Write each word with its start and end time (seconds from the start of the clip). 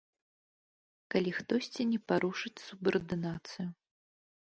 Калі 1.17 1.31
хтосьці 1.41 1.81
не 1.91 1.99
парушыць 2.13 2.55
субардынацыю. 2.67 3.67